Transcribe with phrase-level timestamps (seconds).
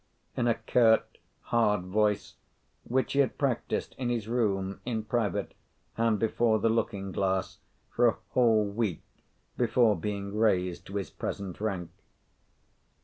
[0.35, 2.33] in a curt hard voice,
[2.85, 5.53] which he had practised in his room in private,
[5.95, 7.59] and before the looking glass,
[7.91, 9.03] for a whole week
[9.57, 11.91] before being raised to his present rank.